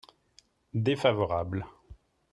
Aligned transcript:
Défavorable. 0.85 1.63